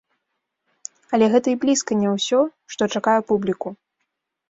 Але 1.17 1.25
гэта 1.35 1.47
і 1.53 1.59
блізка 1.67 2.01
не 2.01 2.09
ўсё, 2.17 2.43
што 2.75 2.91
чакае 2.97 3.19
публіку. 3.33 3.69